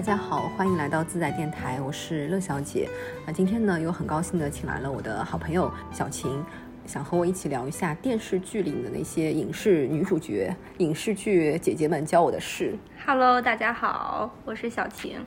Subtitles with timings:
[0.00, 2.88] 大家好，欢迎来到自在电台，我是乐小姐。
[3.26, 6.42] 那今天呢，又很高兴的请来了我的好朋友小晴，
[6.86, 12.74] 想和我一起聊一下电视剧里的那些影视女主角、影视剧姐姐们教我的事。
[13.04, 15.18] Hello，大家好，我是小晴。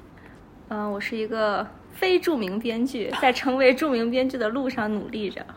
[0.69, 5.45] 嗯、我是一个非著名编剧，在成为著名编剧的路上努力着。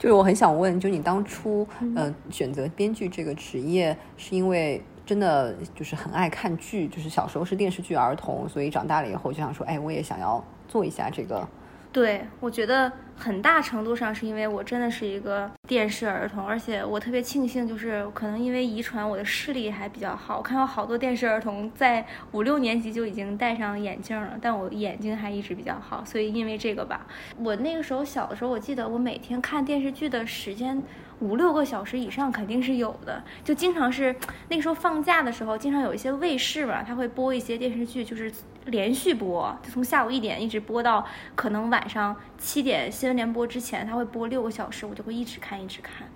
[0.00, 11.48] 就是我很想问，就你当初呃选择编剧这个职业，是因为真的就是很爱看剧，就是小时候是电视剧儿童，所以长大了以后就想说，哎，我也想要做一下这个。
[11.92, 20.36] 对，我觉得很大程度上是因为我真的是一个电视儿童，而且我特别庆幸，就是可能因为遗传，我的视力还比较好。
[20.36, 27.06] 我看到好多电视儿童在五六年级就已经戴上眼镜了，但我眼睛还一直比较好，所以因为这个吧，
[27.38, 30.82] 我那个时候小的时候，我记得我每天看电视剧的时间。
[31.20, 34.14] 五六个小时以上肯定是有的，就经常是
[34.48, 38.30] 那个时候放假的时候，经常有一些卫视嘛，它会播一些电视剧，就是
[38.66, 46.06] 连续播，就从下午一点一直播到可能晚上七点新闻联播之前，它会播六个小时，我就会一直看一直看。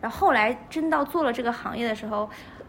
[0.00, 2.28] 然后后来真到做了这个行业的时候，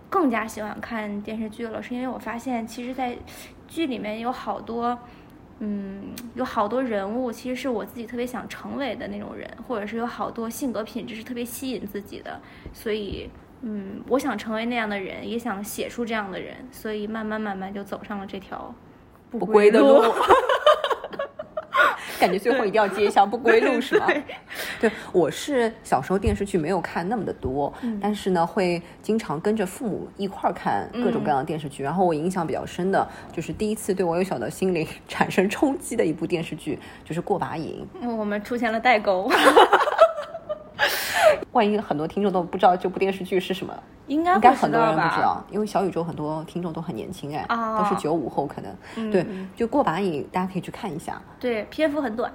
[0.10, 3.18] 更加喜欢看电视剧了，是因为我发现其实，在
[3.68, 4.98] 剧里面有好多。
[5.60, 12.42] 嗯，有好多人物其实是我自己特别想成为的那种人，或者是有好多性格品质是特别吸引自己的，
[12.74, 13.30] 所以
[13.62, 18.76] 嗯，我想成为那样的人，也想写出这样的人，所以慢慢慢慢就走上了这条
[19.32, 20.04] 不归的路。
[22.26, 24.08] 感觉最后一定要接一下不归路是吗？
[24.82, 31.84] 对，我是小时候电视剧没有看那么的多，但是呢，会经常跟着父母一块儿看各种各样的电视剧。
[31.84, 39.30] 然后我印象比较深的就是第一次对我幼小的心灵产生冲击的一部电视剧，就是《过把瘾嗯，我们出现了代沟》。
[41.52, 43.74] 万一很多听众都不知道这部电视剧是什么，
[44.08, 48.76] 应该应该很多人不知道，因为小宇宙很多听众都很年轻哎，哦都是九五后可能。
[48.96, 49.12] 嗯。
[49.12, 49.26] 对，
[49.56, 52.32] 就《过把瘾》，大家可以去看一下，对，篇幅很短，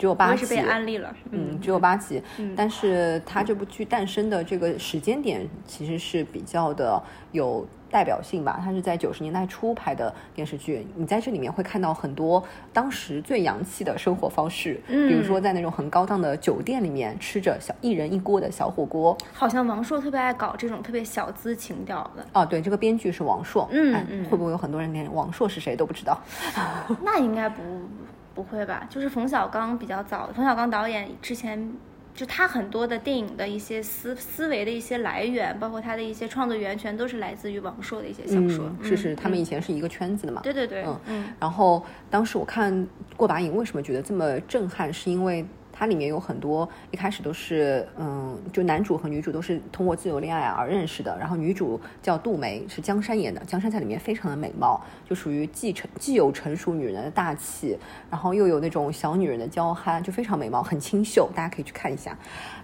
[0.00, 0.46] 只有八集。
[0.46, 1.14] 被安利了。
[1.30, 2.22] 嗯，只有八集，
[2.56, 7.00] 但是它这部剧诞生的这个时间点其实是比较的
[7.32, 8.58] 有代表性吧。
[8.64, 19.16] 它是在九十年代初拍的电视剧，你在这里面会看到很多当时最洋气的生活方式，嗯比如说在那种很高档的酒店里面吃着小一人一锅的小火锅。
[19.34, 26.18] 好像王朔特别爱搞这种特别小资情调的，哦，对，这个编剧是王朔，嗯会不会有很多人连王朔是谁都不知道？
[27.04, 27.62] 那应该不
[28.42, 28.86] 不会吧？
[28.88, 31.72] 就是冯小刚比较早，冯小刚导演之前
[32.14, 38.70] 就他很多的电影的一些思思维的一些来源，包括他的一些创作源泉，都是来自于王朔的一些小说。
[38.80, 40.40] 嗯，是是，他们嗯以前是一个圈子的嘛。
[40.42, 42.72] 对对对，嗯嗯然后当时我看
[43.16, 44.92] 《过把瘾》，为什么觉得这么震撼？
[44.92, 45.44] 是因为
[45.80, 51.16] 它里面有很多一开始都是嗯，就男主和女主都是通过自由恋爱而认识的。
[51.18, 53.42] 然后女主叫杜梅，是江山演的。
[53.46, 57.78] 江山在里面非常的美貌，就属于既成既有成熟女人的大气，
[58.10, 62.14] 然后又有那种小女人的娇憨，就非常美貌，很清秀，大家可以去看一下。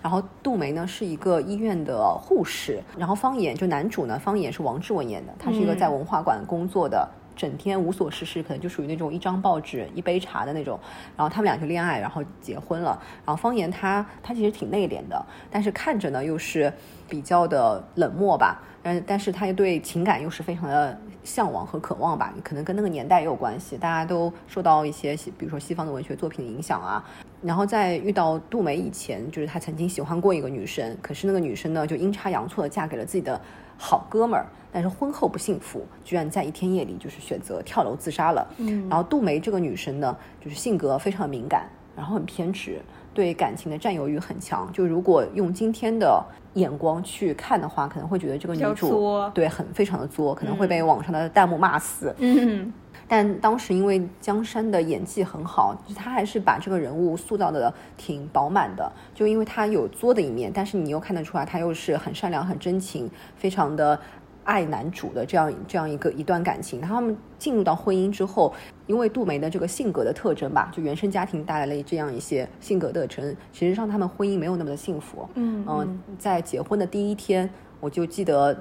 [0.03, 7.09] 然后杜梅呢是一个医院的护士，然后方言就男主呢，方言是王志文演的，他是一个在文化馆工作的。
[7.36, 10.80] 整天无所事事，可能就属于那种一张报纸、一杯茶的那种。
[11.16, 13.00] 然后他们俩就恋爱，然后结婚了。
[13.24, 16.72] 然后方言他他其实挺内敛的，但是看着呢又是
[17.08, 18.62] 比较的冷漠吧。
[18.82, 23.76] 嗯，但是他又对情感又是非常的向往和渴望吧，可能跟那个年代也有关系。
[23.76, 27.04] 大家都受到一些，比如说西方的文学作品的影响啊。
[27.42, 33.41] 然后在遇到杜梅以前，就是他曾经喜欢过一个女生，可是那个女生呢就阴差阳错的嫁给了自己的
[33.78, 38.47] 好哥们儿，但是婚后不幸福，居然在一天夜里就是选择跳楼自杀了。
[38.59, 42.81] 嗯然后杜梅这个女生呢，就是性格非常的敏感，然后很偏执，
[43.12, 44.70] 对感情的占有欲很强。
[44.72, 52.14] 就如果用今天的眼光去看的话，可能会觉得这个女主作对很非常的作，可能会被网上的弹幕骂死。
[52.19, 52.72] 嗯
[53.09, 58.91] 但当时因为江山的演技很好，就是他还是把这个人物塑造的挺饱满的。
[59.14, 63.99] 就因为他有作的一面，但是你又看得出来，他又是很善良、很真情，非常的
[64.44, 66.81] 爱男主的这样这样一个一段感情。
[66.81, 68.53] 他们进入到婚姻之后，
[68.87, 75.29] 因为杜梅的这个性格的特征吧，就原生家庭带来了这样一些性格特征，其实让他们婚姻没有那么的幸福。
[75.35, 77.49] 嗯嗯，在结婚的第一天，
[77.81, 78.56] 我就记得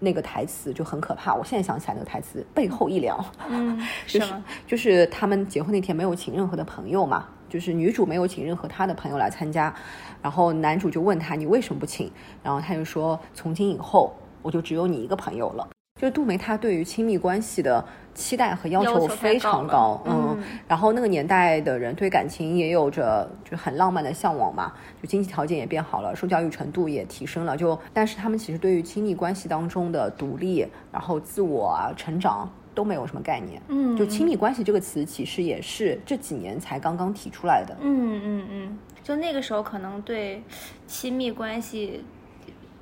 [0.00, 1.32] 那个台词就很可怕。
[1.34, 3.24] 我现在想起来那个台词，背后一凉。
[3.48, 4.34] 嗯， 就是？
[4.66, 9.72] 就是他们结婚那天没有请任何的朋友嘛，就是女主没有请任何她的朋友来参加，
[10.20, 12.10] 然后男主就问她你为什么不请，
[12.42, 14.12] 然后他就说从今以后
[14.42, 15.68] 我就只有你一个朋友了。
[16.00, 33.60] 就是杜梅她对于亲密关系的期待和要要求非常高高，嗯嗯，然后那个年代的人对感情也有着就很浪漫的向往嘛，就经济条件也变好了，受教育程度也提升了，就但是他们其实对于亲密关系当中的独立，然后自我啊成长都没有什么概念。
[33.68, 37.76] 嗯就亲密关系这个词，其实也是这几年才刚刚提出来的。
[37.82, 40.42] 嗯嗯嗯，就那个时候可能对
[40.86, 42.02] 亲密关系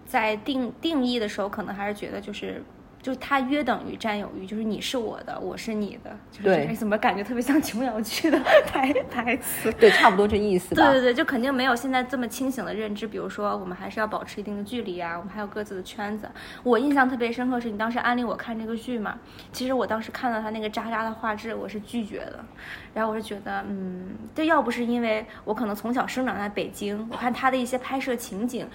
[0.06, 2.62] 在定定义的时候，可能还是觉得就是。
[3.08, 9.72] 就是它约等于占有欲，就是你是我的，我是你的，就是怎么感觉特别像琼瑶剧的台 台词？
[9.72, 10.82] 对，差不多这意思吧。
[10.82, 13.06] 对对对，就肯定没有现在这么清醒的认知。
[13.06, 16.28] 比如说，我们还是要保持一定的距离啊，我们还有各自的圈子。
[16.62, 19.18] 我印象特别深刻是你当时安利我看这个剧嘛，
[19.52, 22.44] 其实我当时看到他那个渣渣的画质，我是拒绝的。
[22.92, 28.68] 然后我是觉得，嗯，这要不是因为我可能从小生长在北京，我看他的一些拍摄情景。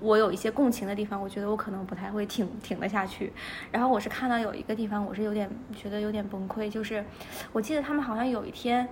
[0.00, 3.32] 我有一些共情的地方，我觉得我可能不太会挺挺得下去。
[3.70, 7.04] 然后我是看到有一个地方，我是有点觉得有点崩溃，就是
[7.52, 8.88] 我记得他们好像有一天，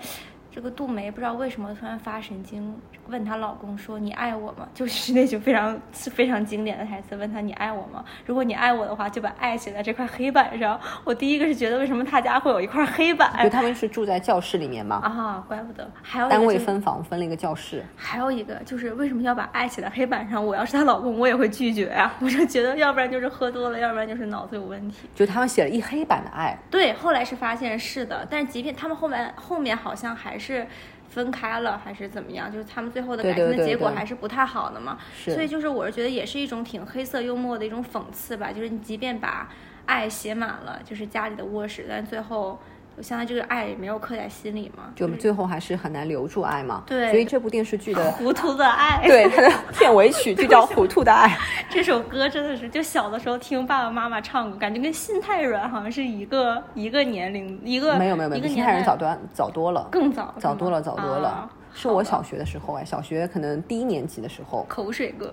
[0.50, 2.74] 这个杜梅不知道为什么突然发神经，
[3.06, 10.80] 问她老公说：“你爱我吗？”就是那句非常非常经典的台词，问他：“你爱我吗？”如果你爱我的话，就把爱写在这块黑板上。
[11.04, 13.30] 我第一个是觉得为什么他家会有一块黑板？
[13.42, 15.88] 就他们是住在教室里面嘛，啊，怪不得。
[16.02, 17.84] 还有单位分房分了一个教室。
[17.94, 20.44] 还有一个就是为什么要把爱写在黑板上？
[20.44, 25.08] 我要是她老公，我也会拒绝呀、 我就觉得，要不然就是喝多了，要不然就是脑子有问题。
[25.14, 30.66] 就他们写了一黑板的爱，对，后来是发现是的，但是即便他们后面后面好像还是
[31.08, 34.98] 分开了，还是怎么样，就是他们最后的感情的结果还是不太好的嘛。
[35.16, 39.50] 是所以就是我是觉得也是一种挺黑色幽默的一种讽刺吧，就是你即便把
[39.86, 42.60] 爱写满了，就是家里的卧室，但最后
[42.98, 46.82] 就相当于这个爱也没有刻在心里嘛，就最后还是很难留住爱嘛。
[46.84, 49.00] 对所以这部电视剧的 糊涂的爱。
[49.06, 51.28] 对它的片尾曲就叫 《糊涂的爱
[51.70, 61.50] 》。这首歌真的是，就小的时候听爸爸妈妈唱过，感觉跟心太软好像是一个一个年龄，一个没有没有没有，比一个心太软早多早多了，更早早多了早多了啊。
[61.72, 65.32] 是我小学的时候哎，小学可能低一年级的时候，口水歌，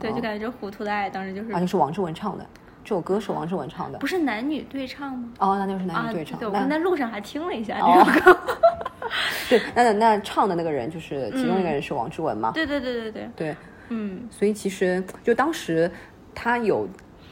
[0.00, 2.46] 对，就感觉这糊涂的爱当时就是而且是王志文唱的，
[2.84, 3.98] 这首歌是王志文唱的。
[3.98, 5.30] 不是男女对唱吗？
[5.38, 6.38] 哦，那就是男啊，女对唱。
[6.38, 8.40] 对，我那刚在路上还听了一下哦这首歌。
[9.48, 12.52] 对，那那唱的那个人就是其中一个人是王志文嘛？
[12.52, 13.56] 对对对对对，对，
[13.88, 15.90] 嗯所以其实就当时
[16.34, 16.86] 他有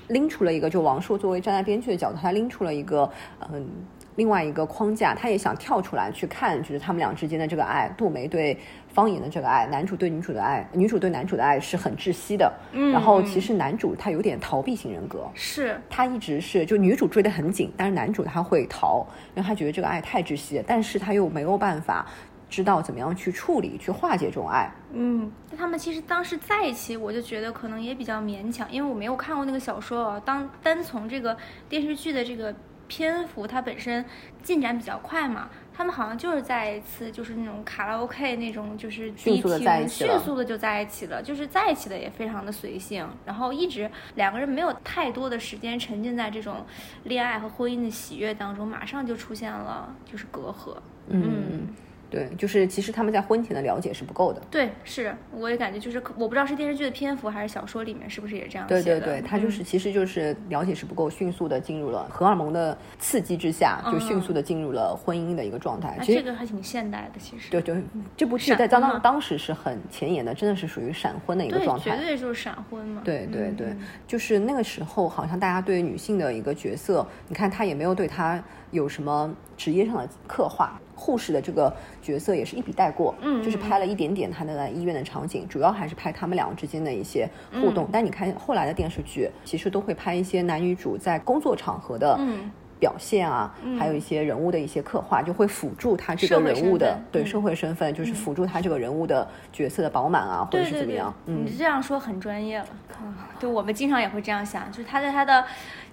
[0.09, 3.09] 拎出了一个，就王朔作为站在编剧的角度，他拎出了一个
[3.53, 3.69] 嗯。
[4.17, 12.53] 另外一个框架，他也想跳出来去看，就是他们俩之间的这个爱，杜梅对方言的这个爱，男主对女主的爱，女主对男主的爱是很窒息的。
[12.73, 22.07] 嗯然后其实男主他有点逃避型人格，是，他一直是就女主追得很紧，但是男主他会逃，因为他觉得这个爱太窒息了，但是他又没有办法
[22.51, 24.71] 知道怎么样去处理、去化解这种爱。
[24.93, 30.23] 嗯，那他们其实当时在一起，我就觉得可能也比较勉强，因为我没有看过那个小说啊。
[30.23, 31.35] 当单从这个
[31.71, 32.55] 电视剧的这个
[32.93, 34.05] 篇幅，它本身
[34.43, 35.49] 进展比较快嘛。
[35.75, 46.67] 他们好像就是在一次，就是那种卡拉 OK 那种，就是迅速地迪厅在一起迅速的就在一起了，就是在一起的也非常的随性，然后一直两个人没有太多的时间沉浸在这种
[47.05, 50.77] 恋爱和婚姻的喜悦当中，马上就出现了就是隔阂。
[51.09, 51.69] 嗯，
[52.13, 54.43] 对，就是其实他们在婚前的了解是不够的。
[54.51, 59.01] 对，是，我也感觉就是，我不知道是电视剧的篇幅还是小说里面是不是也这样对写的。
[59.01, 65.97] 对对，他就是其实就是了解是不够，迅速的进入了荷尔蒙的刺激之下，就迅速的进入了婚姻的一个状态。
[65.97, 66.19] 啊，其实。
[66.19, 67.51] 这个还挺现代的，其实。
[67.51, 67.83] 对对，
[68.15, 71.97] 这部剧在当当当时是很前沿的，真的是属于闪婚的一个状，态。
[71.97, 73.01] 绝对就是闪婚嘛。
[73.03, 80.79] 对对对，嗯就是那个时候，好像大家对女性的一个角色，你看他也没有对她有什么职业上的刻画。
[81.03, 83.43] 护士的这个角色也是一笔带过，嗯。
[83.43, 87.75] 就是拍了一点点他的医院的场景，主要还是拍他们两个之间的一些互嗯。
[87.75, 87.89] 动。
[87.91, 92.51] 但你看后来的电视剧，其实都会拍一些男女主在工作场合的嗯
[92.83, 101.45] 表现啊，还有一些人物的一些刻画，就会辅助他这个人物的对社会身份，就是辅助他这个人物的角色的饱满啊，或者是怎么样，，嗯。
[101.47, 102.67] 你这样说很专业了。
[103.01, 105.45] 嗯，对我们经常也会这样想，就是他在他的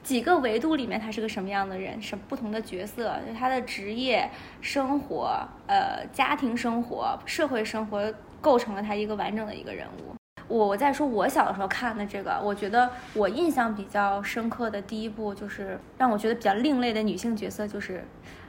[0.01, 4.27] 几个维度里面，他是个什么样的人，什不同的角色，就是他的职业、
[4.59, 10.18] 生活、呃家庭生活、社会生活，构成了他一个完整的一个人物。
[10.49, 18.03] 我我在说，我小的时候看的这个，我觉得我印象比较深刻的第一部，就是让我觉得比较另类的女性角色，就是，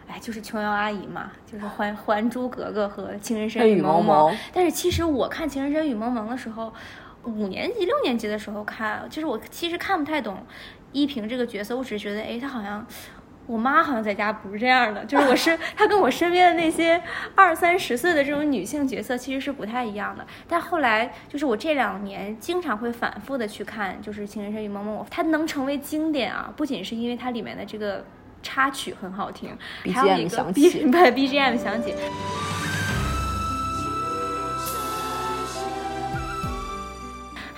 [0.08, 4.32] 哎，就是琼瑶阿姨嘛，就是还《还珠格格》和《情深深雨蒙蒙》。
[4.52, 6.72] 但是其实我看《情深深雨蒙蒙》的时候，
[7.24, 10.38] 五年级、六年级的时候看，就是我其实看不太懂
[10.92, 12.84] 依萍这个角色，我只是觉得，哎，她好像。
[13.50, 17.02] 我妈好像在家不是这样的，就是我是 她跟我身边的那些
[17.34, 20.24] 二三十岁的这种女性角色其实是不太一样的。
[20.46, 28.04] 但后来就是我这两年经常会反复的去看，就是《情深深雨蒙蒙》，它能成为经典啊，不仅是因为它里面的这个
[28.40, 29.50] 插曲很好听，
[29.92, 31.92] 还有 BGM 一个响 B 对 BGM 响起。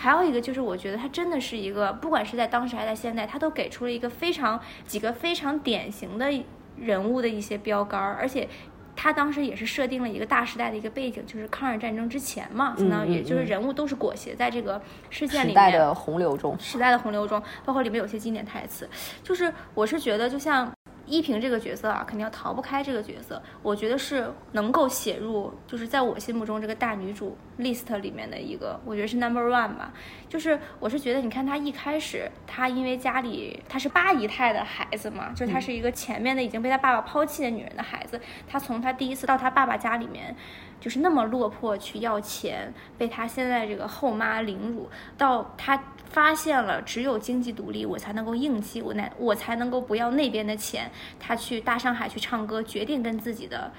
[0.03, 6.29] 还有一个就是，我觉得他真的是一个，不管是在当时还是在现在，他都给出了一个非常几个非常典型的
[6.77, 8.49] 人物的一些标杆儿，而且。
[8.95, 18.87] 他当时也是设定了一个大时代的一个背景，就是抗日战争之前嘛，相当于就是人物都是裹挟在这个事件里面，时代的洪流中，时代的洪流中，包括里面有些经典台词，
[19.23, 20.71] 就是我是觉得就像。
[21.07, 23.43] 依萍这个角色啊，肯定要逃不开这个角色。
[23.63, 29.93] 我觉得是能够写入，就是在我心目中这个大女主 list 里面的一个，我觉得是 number one 吧。
[30.29, 38.21] 就是我是觉得，你看她一开始，她因为家里她是八姨太的孩子嘛，就是她是一个前面的已经被她爸爸抛弃的女人的孩子。
[38.49, 40.35] 她从她第一次到她爸爸家里面。
[40.83, 50.91] 就是那么落魄去要钱，被他现在这个后妈凌辱，到他发现了只有经济独立，我才能够硬气，我那我才能够不要那边的钱。
[51.21, 53.73] 他去大上海去唱歌，决定跟自己的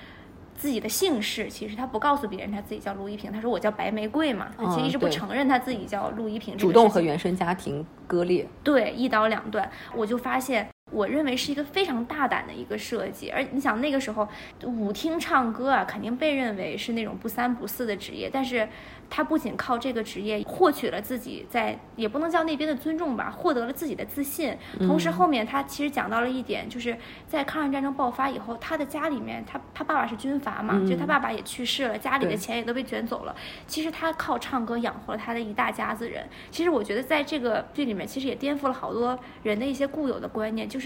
[0.55, 6.57] 自己的姓氏，其实他不告诉别人他自己叫陆一平，他说我叫白玫瑰嘛，他其实一直不承认他自己叫陆一平。
[6.57, 9.69] 主动和原生家庭割裂，对，一刀两断。
[9.93, 10.72] 我就发现。
[10.91, 14.27] 我认为是一个非常大胆的一个设计，而你想那个时候
[14.63, 18.67] 舞厅唱歌啊，肯定被认为是那种不三不四的职业，但是。
[19.09, 24.57] 他不仅靠这个职业获取了自己在也不能叫那边的尊重吧，获得了自己的自信。
[24.79, 26.97] 同时后面他其实讲到了一点，就是
[27.27, 33.35] 在抗日战争爆发以后，他的家里面，他他爸爸是军阀嘛，就他爸爸也去世了，家里的钱也都被卷走了。
[33.67, 36.27] 其实他靠唱歌养活了他的一大家子人。
[36.49, 40.82] 其实我觉得在这个剧里面，其实也颠覆了好多人的一些固有的观念，就是。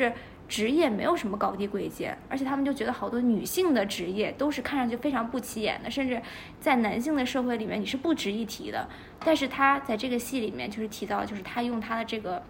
[0.47, 6.21] 职业没有什么高低贵贱，而且他们就觉得好多女性的职业都是看上去非常不起眼的，甚至
[6.61, 8.87] 在男性的社会里面你是不值一提的。
[9.25, 12.41] 但是他在这个戏里面就是提到，就是他用他的这个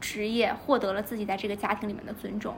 [0.00, 2.54] 职业获得了自己在这个家庭里面的尊重。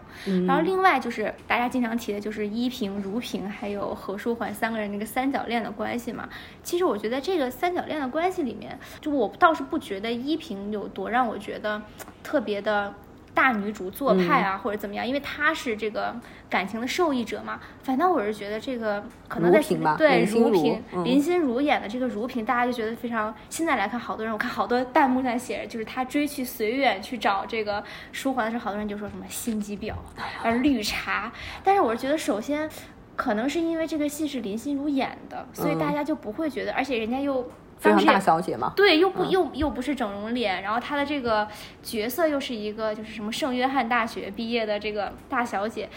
[0.46, 6.28] 然后另外就是大家经常提的就是依萍、如萍还有何书桓三个人那个三角恋的关系嘛。
[6.62, 11.80] 其实我觉得这个三角恋的关系里面，就我倒是不觉得依萍有多让我觉得
[12.22, 12.92] 特别的。
[13.36, 15.06] 大女主做派啊，或者怎么样？
[15.06, 16.16] 因为她是这个
[16.48, 17.60] 感情的受益者嘛。
[17.82, 19.60] 反倒我是觉得这个可能在
[19.98, 23.32] 对如萍林心如演的这个如萍，大家就觉得非常。
[23.50, 29.92] 现在来看，好多人我看好多弹幕在写着，就是她追去随远去找这个书桓的时候，好多人就说什么心机婊，
[30.42, 31.30] 啊绿茶。
[31.62, 32.66] 但是我是觉得，首先
[33.14, 37.46] 可能是因为这个戏是林心如演的，所以大家就不会觉得，而且人家又。
[37.78, 41.46] 非常大小姐嘛，对，又不又又不是整容脸，然后她的这个
[41.82, 45.88] 角色又是一个就是什么圣约翰大学毕业的这个大小姐，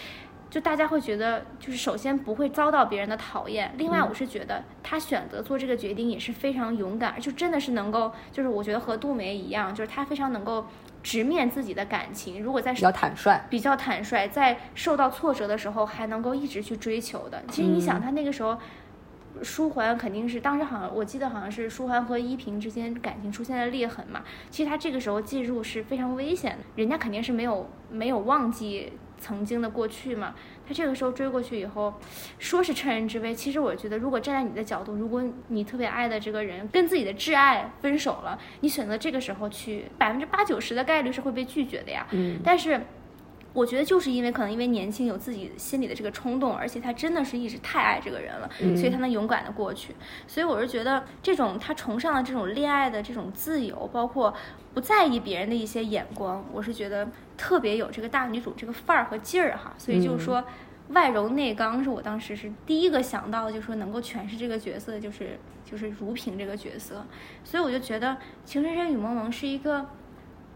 [0.50, 10.66] 就大家会觉得就是首先不会遭到别人的讨厌，另外我是觉得她选择做这个决定也是非常勇敢，就真的是能够就是我觉得和杜梅一样，就是她非常能够
[11.02, 17.42] 直面自己的感情，如果在比较坦率，比较坦率，在受到挫折的时候还能够一直去追求的。
[17.48, 18.58] 其实你想，她那个时候。
[19.42, 24.22] 舒桓肯定是当时好像我记得好像是舒桓和依萍之间感情出现了裂痕嘛。
[24.50, 30.34] 其实他这个时候介入是非常危险的，人家肯定是没有没有忘记曾经的过去嘛。
[30.66, 31.94] 他这个时候追过去以后，
[32.38, 42.06] 说是趁人之危，其实我觉得如果站在你的角度，如果你特别爱的这个人跟自己的挚爱分手了，你选择这个时候去，百分之八九十的概率是会被拒绝的呀。
[42.10, 42.80] 嗯，但是。
[43.52, 49.92] 我觉得就是因为可能因为年轻有自己心里的这个冲动，而且他真的是一直太爱这个人了，所以他能勇敢的过去。
[50.28, 54.32] 所以我是觉得这种他崇尚的这种恋爱的这种自由，包括
[54.72, 59.74] 不在意别人的一些眼光，我是觉得特别有这个大女主这个范儿和劲儿哈。
[59.76, 60.44] 所以就是说
[60.90, 65.38] 外柔内刚是我当时是第一个想到的，就是说能够诠释这个角色，就是
[65.68, 67.04] 就是如萍这个角色。
[67.42, 68.12] 所以我就觉得
[68.44, 69.84] 《情深深雨蒙蒙》是一个。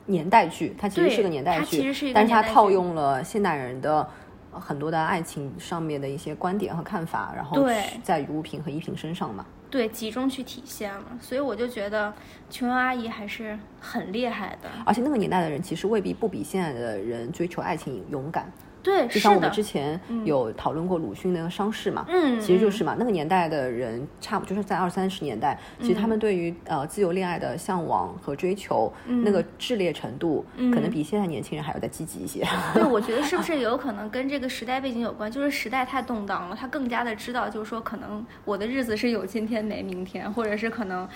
[0.06, 4.06] 年代剧，它其实是个年代剧，但是它套用了现代人的
[4.50, 7.66] 很多的爱情上面的一些观点和看法，然后
[8.02, 11.04] 在如萍和依萍身上嘛，对，集中去体现了。
[11.20, 12.12] 所以我就觉得
[12.50, 18.50] 琼瑶阿姨还是很厉害的，而且那个年代的人其实未必不比现在的人追求爱情勇敢。
[18.84, 32.46] 对，就像我们之前有讨论过鲁迅那个伤势嘛，嗯，其实就是嘛，那个年代的人，差不就是在二三十年代，其实他们对于呃自由恋爱的向往和追求，那个炽烈程度，可能比现在年轻人还要再积极一些。
[32.74, 35.32] 对，我觉得是不 是有可能跟这个时代背景有关？
[35.32, 41.08] 就是时代太动荡了，他更加的知道，就是说可能我的日子是有今天没明天，或者是可能。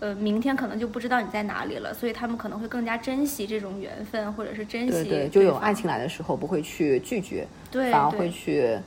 [0.00, 4.92] 呃，明天可能就不知道你在哪里了，所以他们可能会更加珍惜这种缘分，或者是珍惜。
[4.92, 8.78] 对对，就有爱情来的时候不会去拒绝，对，反而会去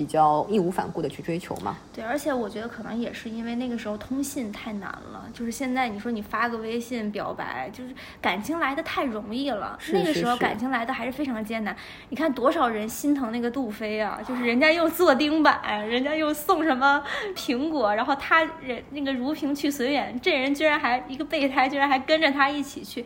[0.00, 1.76] 比较义无反顾的去追求嘛。
[1.94, 9.76] 对，而且我觉得可能也是因为那个时候通信太难了，就是现在你说你发个微信表白，就是感情来的太容易了。
[9.78, 11.76] 是那个时候感情来的还是非常艰难。
[12.08, 17.04] 你看多少人心疼那个杜飞啊，就是人家又做钉板，人家又送什么
[17.36, 23.04] 苹果，然后他人那个如萍去随缘，这人居然还一个备胎，居然还跟着他一起去。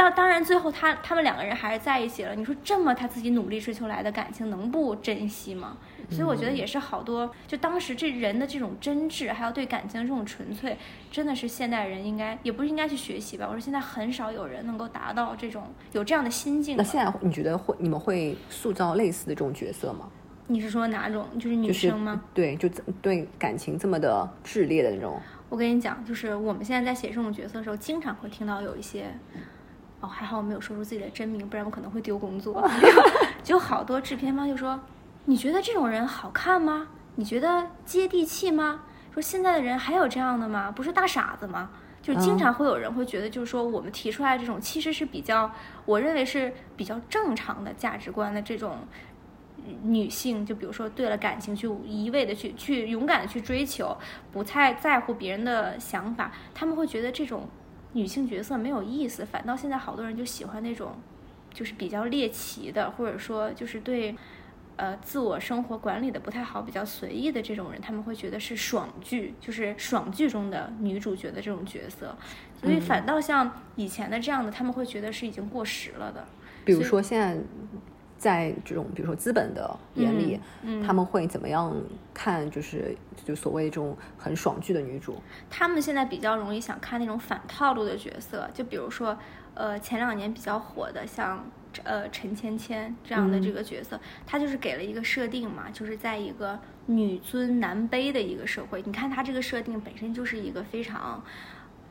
[0.00, 2.34] 当当然，最后他他们两个人还是在一起了。
[2.34, 5.76] 你说这么他自己努力追求来的感情，能不珍惜吗？
[6.08, 10.74] 所以我觉得也是好多，就当时这人的这种真挚，还有对感情的这种纯粹，
[11.10, 13.44] 真的是现代人应该也不是应该去学习吧。
[13.46, 16.78] 我说现在很少有人能够达到这种有这样的心境。
[16.78, 20.08] 那现在你觉得会你们会塑造类似的这种角色吗？
[20.46, 21.26] 你是说哪种？
[21.38, 22.22] 就是女就是生吗？
[22.32, 25.20] 对，就这对感情这么的炽烈的那种。
[25.50, 29.12] 我跟你讲，就是我们现在在写这种角色的时候，经常会听到有一些，
[30.00, 32.66] 哦，还好我没有说出自己的真名，不然我可能会丢工作。
[33.44, 34.80] 就好多制片方就说
[35.26, 36.88] ：“你觉得这种人好看吗？
[37.16, 38.82] 你觉得接地气吗？
[39.12, 40.70] 说现在的人还有这样的吗？
[40.70, 41.70] 不是大傻子吗？”
[42.02, 45.52] 就经常会有人会觉得，就是说我们提出来这种其实是比较，
[45.84, 48.78] 我认为是比较正常的价值观的这种
[49.82, 53.94] 女性，就比如说对了感情去一味的去去勇敢的去追求，
[54.32, 57.46] 不太在乎别人的想法，他们会觉得这种
[57.92, 60.94] 女性角色没有意思，反倒现在好多人就喜欢那种
[61.52, 64.16] 就是比较猎奇的，或者说就是对。
[64.76, 72.16] 呃，自我生活管理的不太好，比较随意的这种人，他们会觉得是爽剧，就是爽剧中的女主角的这种角色，
[72.58, 76.26] 所以反倒像以前的这样的，他们会觉得是已经过时了的。
[76.64, 77.38] 比如说现在
[78.20, 81.74] 在这种比如说资本的眼里，嗯他们会怎么样
[82.12, 82.48] 看？
[82.50, 85.16] 就是就所谓这种很爽剧的女主。
[85.48, 89.16] 他们现在比较容易想看那种反套路的角色，就比如说，
[89.54, 91.42] 呃，前两年比较火的像
[91.82, 98.82] 呃陈芊芊这样的这个角色，她就是给了一个设定嘛，就是在一个女尊男卑的一个社会。
[98.84, 101.24] 你看她这个设定本身就是一个非常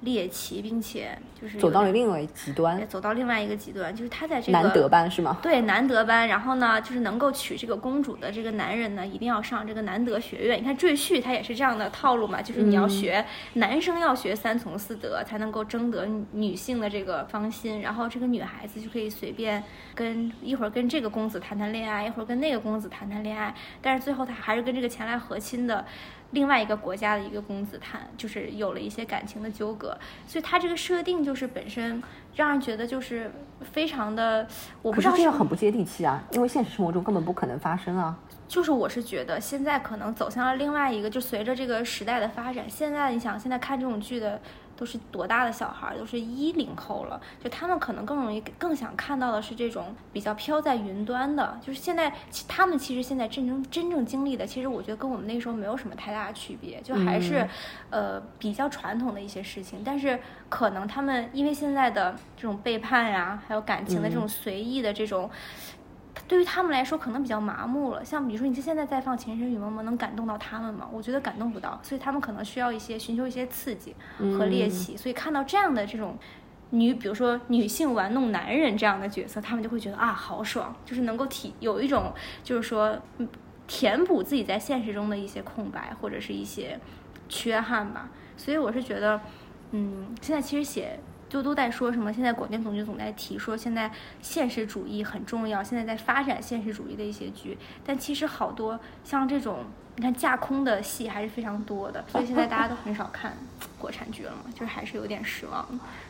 [0.02, 5.38] 猎奇，并且就是走到了另外一极端，走到另外一个极端，就是他在这个难得班是吗？
[5.42, 10.58] 对，难得班，然后呢，就是能够娶这个公主的这个男人呢，一定要上这个难得学院。
[10.58, 19.62] 你看赘婿他也是这样的套路嘛，就是你要学、男生要学三从四德，才能够争得女女性的这个芳心，然后这个女孩子就可以随便
[19.94, 25.86] 跟一会儿跟这个公子谈谈恋爱，一会儿跟那个公子谈谈恋爱，但是最后她还是跟这个前来和亲的。
[26.32, 32.02] 另外一个国家的一个公子谈，就是有了一些感情的纠葛，所以他这个设定就是本身
[32.36, 34.48] 让人觉得就是非常的，
[34.82, 38.18] 我不知道是是这样很不接地气啊，因为现实生活中根本不可能发生啊。
[38.48, 44.42] 就是我是觉得现在可能走向了另外一个，就随着这个时代的发展，现在你想现在看这种剧的
[44.80, 57.46] 都是多大的小孩儿，都是一零后了，就他们可能更容易更想看到的是这种比较飘在云端的，就是现在其他们其实现在真正真正经历的，其实我觉得跟我们那时候没有什么太大的区别，就还是、
[57.90, 65.30] 呃比较传统的一些事情，但是可能他们因为现在的这种背叛呀、还有感情的这种随意的这种。
[66.28, 68.06] 对于他们来说可能比较麻木了。
[68.06, 70.88] 像比如说，你现在在放《情深雨蒙蒙》，能感动到他们吗？
[70.92, 73.96] 我觉得感动不到，所以他们可能需要一些寻求一些刺激
[74.38, 74.96] 和猎奇。
[74.96, 76.18] 所以看到这样的这种
[76.72, 83.28] 女，比如说女性玩弄男人这样的角色，他们就会觉得啊，好爽，就是能够体有一种就是说嗯
[83.68, 86.80] 填补自己在现实中的一些空白或者是一些
[87.28, 88.10] 缺憾吧。
[88.38, 89.20] 所以我是觉得，
[89.72, 91.00] 嗯，现在其实写。
[91.30, 92.12] 就都在说什么？
[92.12, 93.90] 现在广电总局总在提说，现在
[94.22, 97.58] 现实主义很重要，现在在发展现实主义的一些剧。
[97.86, 99.60] 但其实好多像这种，
[99.96, 103.38] 你看架空的戏还是非常多的，所以现在大家都很少看
[103.78, 105.66] 国产剧了嘛，就是还是有点失望。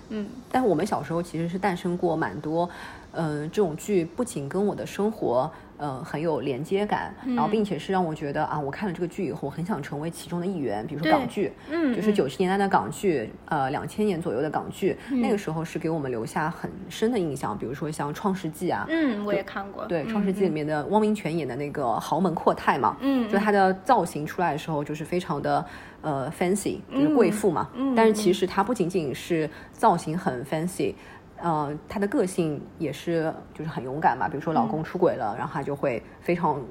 [0.08, 2.68] 嗯，但我们小时候其实是诞生过蛮多，
[3.12, 10.86] 嗯、这种剧不仅跟我的生活，呃，很有连接感，然后并且是让我觉得啊，我看了这个剧以后，我很想成为其中的一员。
[10.86, 17.58] 比如说港剧，嗯就是嗯九十年代的港剧，呃，两千年左右的港剧，嗯那个时候是给我们留下很深的印象。
[17.58, 19.86] 比如说像《创世纪》啊，嗯，我也看过。
[19.86, 25.66] 对，《嗯创世纪》里面的汪明荃演的那个豪门阔太嘛，嗯就他的造型出来的时候就是非常的
[26.02, 27.70] 呃 fancy，就是贵妇嘛。
[27.76, 30.94] 嗯但是其实他不仅仅是造型很 fancy，
[31.42, 34.28] 呃，她的个性也是就是很勇敢嘛。
[34.28, 36.62] 比如说老嗯公出轨了，然后她就会非常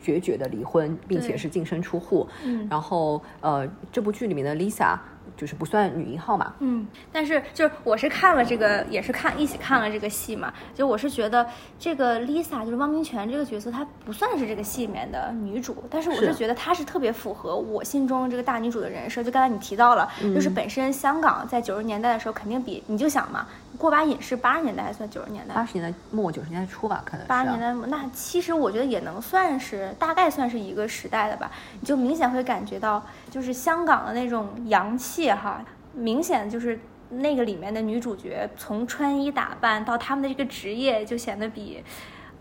[0.00, 2.26] 决绝的离婚，并且是净身出户。
[2.44, 4.98] 嗯然后呃，这部剧里面的 Lisa
[5.36, 6.54] 就是不算女一号嘛。
[6.60, 10.52] 嗯，但是就是我是看了这个，也是看一起看了这个戏嘛。
[10.74, 11.46] 就我是觉得
[11.78, 19.22] 这个 Lisa 就是汪明荃这个角色，她不算是这个戏里面的女主，但是我是是觉得她是特别符合我心中这个大女主的人设。
[19.22, 23.46] 就刚才你提到了，嗯就是本身香港在九十年代的时候，肯定比你就想嘛，
[23.78, 25.54] 过把瘾是八十年代还算九十年代？
[25.54, 27.26] 八十年代末九十年代初吧，可能。
[27.26, 31.50] 八十年代末，那其实我觉得也能算是大概算是一个时代的吧。
[31.80, 36.80] 你就明显会感觉到，就是香港的那种洋气哈，明显就是
[37.10, 41.84] 那个里面的女主角从穿衣打扮到他们的这个职业，就显得比。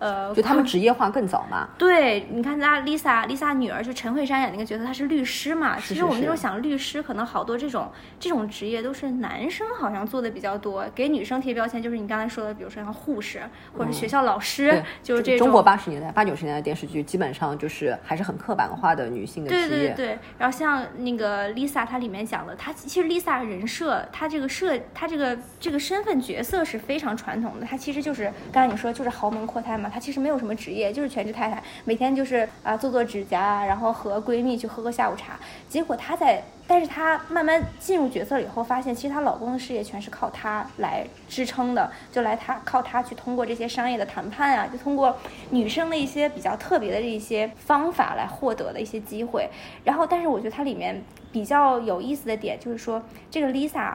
[0.01, 1.69] 呃，就他们职业化更早嘛。
[1.77, 5.79] 对，你看她 Lisa Lisa 女儿就陈慧珊演那个角色，她是律师嘛。
[5.79, 13.43] 是其实我们是那时候想，律师可能好多这种这种职业都是男生好像做的比较多，给女生贴标签就是你刚才说的，比如说像护士
[13.77, 15.45] 或者学校老师，对，就是这种。
[15.45, 19.89] 中国八十年代、八九十年代电视剧基本上就是还是很刻板化的女性的对职业。
[19.89, 27.67] 对对，然后像那个 Lisa，她里面讲的，她其实 Lisa 人设，她这个设，她这个这个身份角色是非常传统的。
[27.67, 35.37] 她其实就是刚才你说就是豪门阔太嘛，她其实没有什么职业，就是全职太太，每天就是啊做做指甲，然后和闺蜜去喝喝下午茶。
[35.67, 45.15] 结果她在，但是她慢慢进入角色了以后，发现其实她老公的事业全是靠她来支撑的，就来她靠她去通过这些商业的谈判啊，就通过
[45.49, 49.49] 女生的一些比较特别的一些方法来获得的一些机会。
[49.83, 53.93] 然后，但是我觉得它里面比较有意思的点就是说，这个 Lisa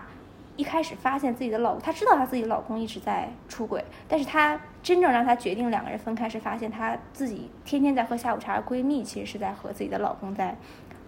[0.57, 10.57] 一开始发现自己的老公，她知道她自己老公一直在出轨，但是她真正让她决定两个人分开，是发现她自己天天在喝下午茶，闺蜜其实是在和自己的老公在。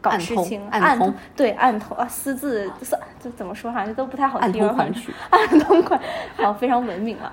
[0.00, 4.64] 搞事情，暗通对暗通啊，私自算这怎么说哈，这都不太好暗听。
[4.64, 6.00] 通款曲， 暗通款，
[6.36, 7.32] 好，非常文明了。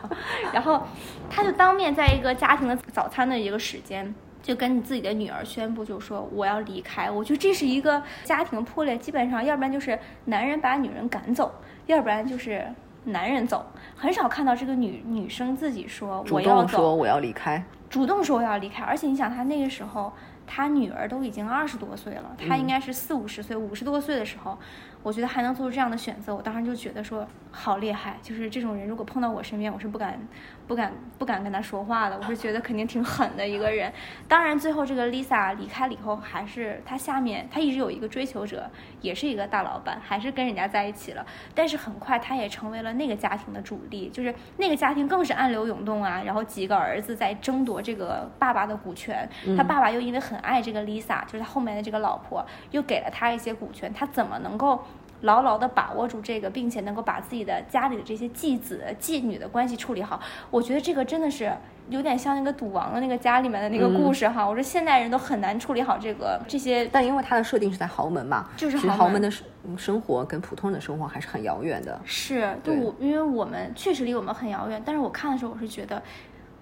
[0.52, 0.82] 然后，
[1.30, 7.10] 她就当面在一个家庭的早餐的一个时间，就跟你自己的女儿宣布，就说我要离开。
[7.10, 11.52] 我觉得这是一个家庭破裂，基本上要不然就是男人把女人赶走，
[11.88, 12.64] 要不然就是
[13.06, 17.64] 男人走，很少看到这个女女生自己说我要走，动说我要离开。
[17.90, 18.84] 主动说我要离开。
[18.84, 20.14] 而且你想，他那个时候。
[20.48, 24.56] 他女儿都已经二十多岁了，他应该是四五十岁、五十多岁的时候，
[25.02, 28.18] 我觉得还能做出这样的选择，我当时就觉得说好厉害。
[28.22, 30.20] 就是这种人，如果碰到我身边，我是不敢、
[30.68, 32.18] 不敢、不敢跟他说话的。
[32.18, 33.92] 我是觉得肯定挺狠的一个人。
[34.28, 38.70] 当然，最后这个 Lisa 离开了以后，还是他下面他一直有一个追求者，
[39.02, 41.26] 也是一个大老板，还是跟人家在一起了。
[41.54, 46.22] 但是很快，他也成为了那个家庭的主力，就是那个家庭更是暗流涌动啊。
[46.26, 54.84] 然后几个儿子在争夺这个爸爸的股权，他爸爸又因为很爱这个 Lisa，就是他后面的这个老婆，又给了他一些股权，他怎么能够
[55.26, 60.20] 牢牢地把握住这个，并且能够把自己的家里的这些继子、继女的关系处理好？
[60.50, 61.52] 我觉得这个真的是
[61.90, 64.48] 有点像那个赌王的那个家里面的那个故事哈。
[64.48, 69.46] 我说现代人都很难处理好这个这些，但因为它的设定是在豪门嘛，就是豪门的生
[69.78, 72.00] 生活跟普通人的生活还是很遥远的。
[72.06, 76.02] 是对对我，因为我们确实离我们很遥远，但是我看的时候，我是觉得。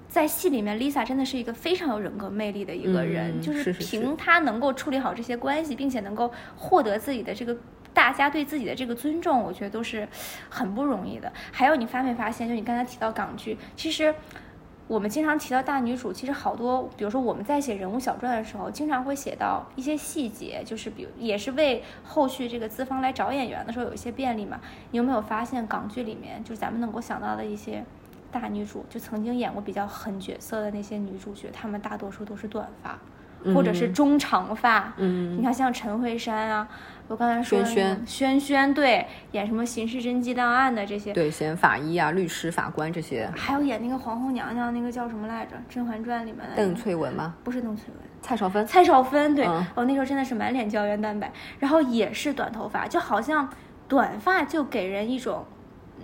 [0.10, 7.58] 在戏里面，Lisa 真的是一个非常有人格魅力的一个人，嗯就是凭她能够处理好这些关系，并且能够获得自己的这个
[7.94, 10.08] 大家对自己的这个尊重，我觉得都是
[10.50, 11.32] 很不容易的。
[11.52, 14.14] 还有，你发没发现，就你刚才提到港剧，其实
[14.88, 24.60] 我们经常提到大女主，其实好多，比如说我们在写人物小传的时候，经常会写到一些细节，就是比如也是为后续这个资方来找演员的时候有一些便利嘛。
[24.92, 27.84] 你有没有发现港剧里面，就是咱们能够想到的一些
[28.32, 32.98] 大女主，就曾经演过比较狠角色的那些女主角，她们大多数都是短发。
[33.54, 36.66] 或者是中长发，嗯你看像陈慧珊啊，
[37.08, 37.66] 我刚才说的
[38.06, 43.30] 轩轩对，演什么刑事侦缉档案的这些，对，演法医啊、律师、法官这些。
[43.36, 47.36] 还有演那个皇后娘娘那个叫什么来着，《甄嬛传》里面的邓萃雯吗？
[47.44, 48.66] 不是邓萃雯，蔡少芬。
[48.66, 49.66] 蔡少芬，对，嗯。
[49.76, 53.48] 我那时候真的是满脸胶原蛋白，然后也是短头发，就好像
[53.88, 55.46] 短发就给人一种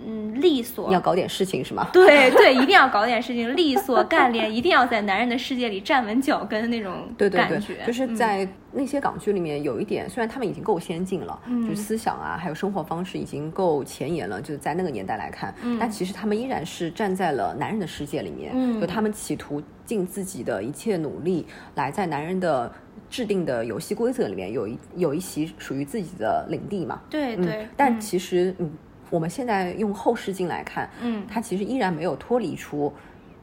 [0.06, 1.88] 嗯利索，要搞点事情是吗？
[1.92, 11.62] 对对，一定要搞点事情，利索干练，一定要在男人的世界里站稳脚跟的那种 对对对，，就是嗯在那些港剧里面有一点，虽然他们已经够先进了，嗯。
[11.68, 18.80] 就是思想啊，还有生活方式已经够前沿了，就是在那个年代来看，但其实他们依然是站在了男人的世界里面，嗯。
[18.80, 22.72] 就他们企图尽自己的一切努力，来在男人的
[23.08, 27.68] 制定的游戏规则里面有一有一席属于自己的领地嘛，嗯对对，嗯。
[27.76, 28.70] 但其实嗯，
[29.10, 32.92] 我们现在用后视镜来看，嗯它其实依然没有脱离出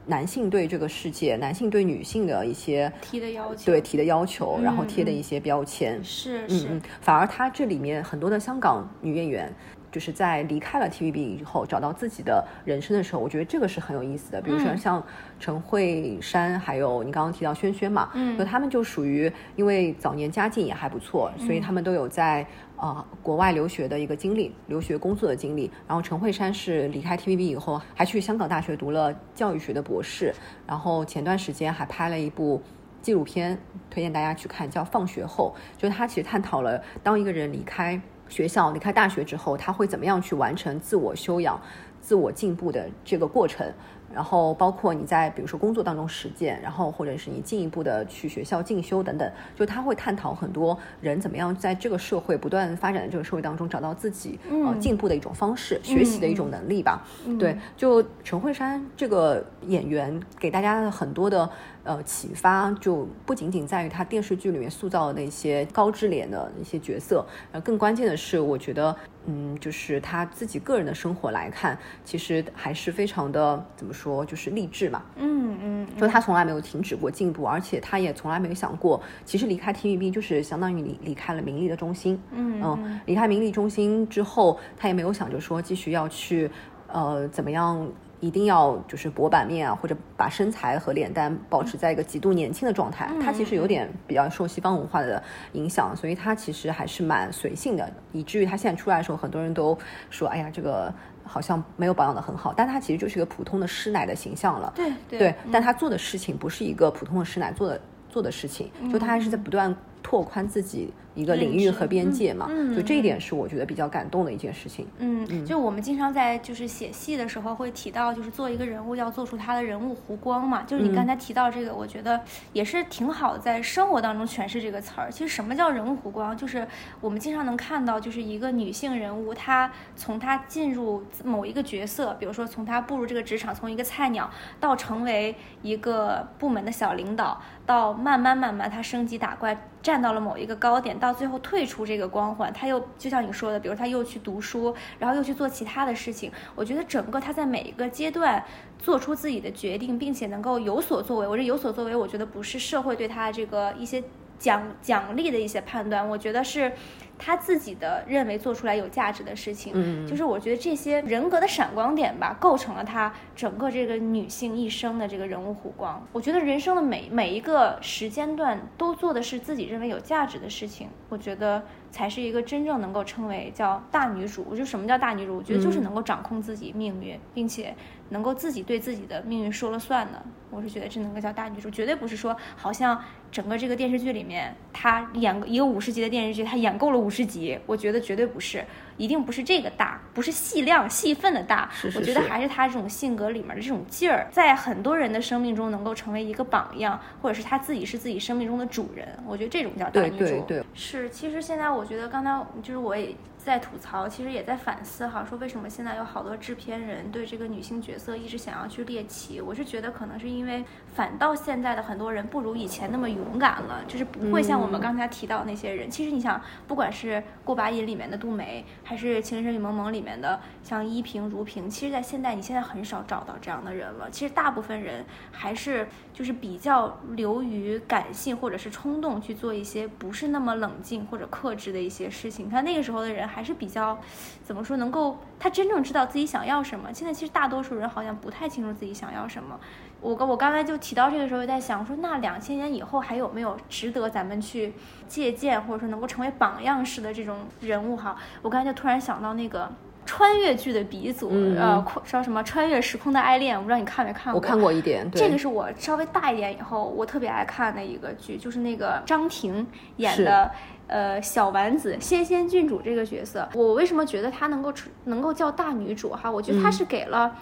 [0.06, 6.02] 男性对这个世界、男性对女性的一些提的要求，对提的要求，然后嗯贴的嗯一些标签。
[6.02, 9.54] 是是，嗯嗯，反而它这里面很多的香港女演员，
[9.92, 14.40] 就就是在离开了 TVB 以后找到自己的人生的时候，我觉得这个是很有意思的。
[14.40, 15.04] 比如说像
[15.40, 22.46] 陈慧珊，还有你刚刚提到萱萱嘛，嗯，他们就属于因为早年家境也还不错，所以他们都有在
[22.78, 25.70] 呃国外留学的一个经历，留学工作的经历。
[25.86, 30.34] 然后陈慧珊是离开 TVB 以后，还去香港大学读了教育学的博士，
[30.66, 32.62] 然后前段时间还拍了一部。
[33.00, 33.56] 纪录片
[33.88, 41.58] 推荐大家去看，叫《放学后》，就是他其实探讨了当一个人离开学校、离开大学之后，他会怎么样去完成自我修养、
[42.00, 43.72] 自我进步的这个过程。
[44.14, 57.06] 然后包括你在比如说工作当中实践，然后或者是你进一步的去学校进修等等，就他会探讨很多人怎么样在这个社会不断发展的这个社会当中找到自己呃进步的一种方式，学习的一种能力吧。
[57.38, 61.48] 对，就陈慧珊这个演员给大家很多的
[61.88, 68.94] 呃启发，就不仅仅在于他电视剧里面塑造的那些高智脸的一些角色，呃，更关键的是我觉得。
[69.30, 75.02] 嗯，就是他自己个人的生活来看，其实还是非常的怎么说，就是励志嘛。
[75.16, 82.18] 嗯嗯，就他从来没有停止过进步，而且他也从来没有想过，其实离开 TVB 就是相当于离离开了名利的中心。
[82.30, 86.50] 嗯嗯，离开名利中心之后，他也没有想着说继续要去
[86.86, 87.86] 呃怎么样。
[88.20, 93.08] 一定要就是薄板面啊，或者把身材和脸蛋保持在一个极度年轻的状态。
[93.22, 99.78] 他其实有点比较受西方文化的影响，所以他其实还是蛮随性的，以至于他现在出来的时候，很多人都
[100.10, 100.92] 说：“哎呀，这个
[101.24, 104.72] 好像没有保养的很好。”但他其实就是一个普通的师奶的形象了。
[104.74, 110.92] 对对，但他做的事情不是一个普通的师奶做的做的事情，就他还是在不断拓宽自己。
[111.18, 114.86] 一个领域和边界嘛，就这一点是我觉得比较感动的一件事情。
[114.98, 120.62] 嗯，就我们经常在就是写戏的时候会提到，就是做一个人物要做出他的人物弧光嘛。
[120.62, 122.20] 就是你刚才提到这个，我觉得
[122.52, 125.10] 也是挺好，在生活当中诠释这个词儿。
[125.10, 126.36] 其实什么叫人物弧光？
[126.36, 126.64] 就是
[127.00, 139.58] 我们经常能看到，就是一个女性人物，她从她进入某一个角色，比如说从她步入这个职场，从一个菜鸟到成为一个部门的小领导，到慢慢慢慢她升级打怪。
[139.80, 146.30] 站到了某一个高点，到到最后退出这个光环，他又就像你说的，比如他又去读书，然后又去做其他的事情。
[146.54, 148.44] 我觉得整个他在每一个阶段
[148.78, 151.26] 做出自己的决定，并且能够有所作为。
[151.26, 154.04] 我这有所作为，我觉得不是社会对他这个一些
[154.38, 156.72] 奖奖励的一些判断，我觉得是。
[157.20, 166.00] 他自己的认为做出来有价值的事情，嗯，就是我觉得这些人格的闪光点吧，构成了他整个这个女性一生的这个人物弧光。
[166.12, 174.46] 我觉得人生的每每一个时间段都做的是自己认为有价值的事情，我觉得才是一个真正能够称为叫大女主。
[174.48, 175.38] 我觉得什么叫大女主？
[175.38, 177.74] 我觉得就是能够掌控自己命运，并且
[178.08, 180.22] 能够自己对自己的命运说了算的。
[180.50, 183.00] 我是觉得这能够叫大女主，绝对不是说好像。
[183.30, 188.64] 整个这个电视剧里面，她演一个五十集的电视剧，她演够了五十集，我觉得绝对不是，
[188.96, 200.16] 一定不是这个大，不是戏量戏份的大，我觉得还是她这种性格里面的这种劲儿，在很多人的生命中能够成为一个榜样，或者是她自己是自己生命中的主人，我觉得这种叫大女主。
[200.16, 201.10] 对对对，是。
[201.10, 203.14] 其实现在我觉得，刚才就是我也。
[203.48, 209.40] 在吐槽，其实也在反思哈，说为什么现在有好多制片人对这个女性角色一直想要去猎奇？
[209.40, 210.62] 我是觉得可能是因为
[210.94, 215.90] 反倒现在的很多人不如以前那么勇敢了，就是不会像我们刚才提到那些人。
[215.90, 224.10] 其实你想，不管是《过把瘾》里面的杜梅，还是《情深深雨蒙蒙》里面的像依萍、如萍，其实，在现代你现在很少找到这样的人了。
[224.10, 232.44] 其实大部分人还是就是比较流于感性或者是冲动去做一些不是那么冷静或者克制的一些事情。
[232.44, 233.37] 你看那个时候的人还。
[233.38, 233.96] 还是比较，
[234.42, 236.92] 怎么说，能够他真正知道自己想要什么。
[236.92, 239.56] 现在其实大多数人好像不太清楚自己想要什么。
[240.00, 244.74] 我我刚才就提到这个时候，在想说，那两千年以后还有没有值得咱们去
[245.06, 247.96] 借鉴，或者说能够成为榜样式的这种人物？
[247.96, 249.70] 哈，我刚才就突然想到那个
[250.08, 254.40] 穿越剧的鼻祖，呃，叫什么穿越时空的爱恋，我不知道你看没看过？
[254.40, 255.06] 我看过一点。
[255.10, 259.66] 这个是我稍微大一点以后，我特别爱看的一个剧，就是那个张庭
[259.98, 260.50] 演的。
[260.86, 264.72] 呃，小丸子仙仙郡主这个角色，我为什么觉得她能够
[265.04, 266.30] 能够叫大女主哈？
[266.30, 267.36] 我觉得她是给了，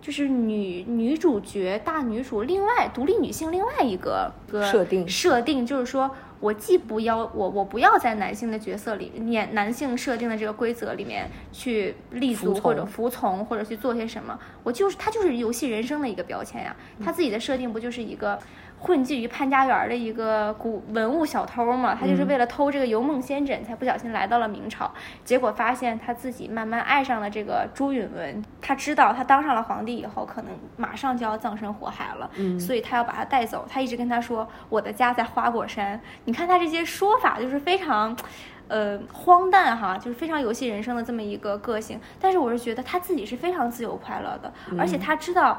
[0.00, 6.08] 就是女女主角大女主另外独立女性另外一个个设定设定，就是说
[6.44, 18.38] 我既不要我我不要在男性的角色里面男性设定的这个规则里面去立足或者服从或者去做些什么，我就是他就是游戏人生的一个标签呀，他自己的设定不就是一个。
[18.84, 24.92] 混迹于潘家园的一个古文物小偷嘛，他就是为了偷这个《游梦仙枕》，才不小心来到了明朝。
[25.24, 28.44] 结果发现他自己慢慢爱上了这个朱允文。
[28.60, 33.66] 他知道他当上了皇帝以后，可能马上就要葬身火海了，所以他要把他带走。
[33.66, 38.14] 他一直跟他说：“我的家在花果山。”你看他这些说法，就是非常。
[38.66, 42.00] 呃荒诞哈，就是非常游戏人生的这么一个个性。
[42.18, 45.58] 但是我是觉得他自己是非常自由快乐的，而且他知道。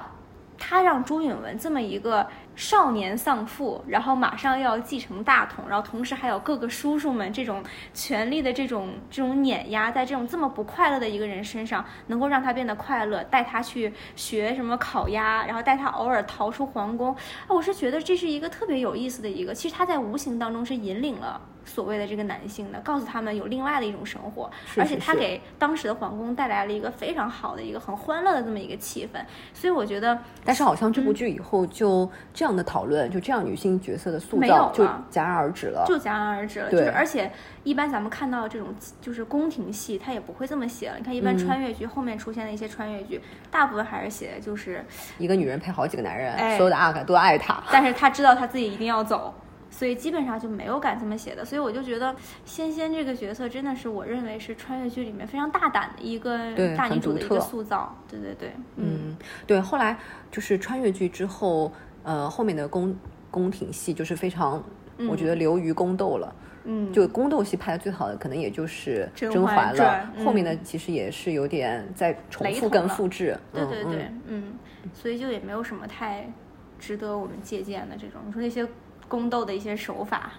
[0.57, 7.63] 他让朱允文这么一个少年丧父，然后马上要继承大统，然后同时还有各个叔叔们这种
[7.93, 17.13] 权力的这种这种碾压，在这种这么不快乐的一个人身上，能够让他变得快乐，带他去学什么烤鸭，然后带他偶尔逃出皇宫。
[17.13, 21.41] 啊，我是觉得这是一个特别有意思的一个，其实他在无形当中是引领了。
[21.67, 29.19] 所谓的这个男性的，告诉他们有另外的一种生活，而且他给当时的皇宫带来了一个非常好的一个很欢乐的这么一个气氛，
[29.51, 36.69] 所以我觉得，但是好像这部剧以后就这样的讨论，就这样女性角色的塑造就戛然而止了，就戛然而止了。
[36.69, 37.31] 对，而且
[37.63, 38.67] 一般咱们看到这种
[39.01, 40.95] 就是宫廷戏，它也不会这么写了。
[40.97, 43.19] 你看，一般穿越剧后面出现的一些穿越剧，
[43.51, 44.85] 大部分还是写的就是
[45.17, 49.33] 一个女人配好几个男人，所有的阿卡都爱她，但是她知道她自己一定要走。
[49.71, 56.37] 所以基本上就没有敢这么写的，所以我就觉得仙仙这个角色真的是我认为是穿越剧里面非常大胆的一个
[56.77, 57.93] 大女主的一个塑造。
[58.09, 59.59] 对对对，嗯，对。
[59.59, 59.97] 后来
[60.31, 61.73] 就是穿越剧之后，
[62.05, 62.95] 呃，后面的宫
[63.29, 64.63] 宫廷戏就是非常，
[65.09, 66.33] 我觉得流于宫斗了。
[66.63, 73.37] 嗯，就宫斗戏拍的最好的可能也就是甄嬛了，后面的其实也是有点在重复跟复制。
[73.51, 74.53] 对对对，嗯，
[74.93, 76.31] 所以就也没有什么太
[76.79, 78.21] 值得我们借鉴的这种。
[78.25, 78.65] 你说那些。
[79.07, 80.31] 宫斗的一些手法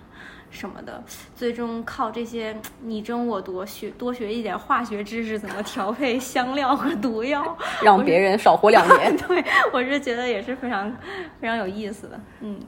[0.50, 1.02] 什么的，
[1.34, 9.14] 最终靠这些你争我夺，学多学一点化学知识，怎么调配香料和毒药， 让别人少活两年。
[9.28, 10.90] 对，我是觉得也是非常
[11.40, 12.20] 非常有意思的。
[12.40, 12.58] 嗯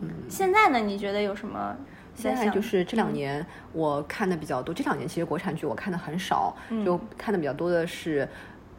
[0.00, 0.78] 嗯，现在呢？
[0.78, 1.76] 你觉得有什么？
[2.14, 4.74] 现在就是这两年我看的比较多。
[4.74, 8.28] 这两年其实国产剧我看的很少，就看的比较多的是。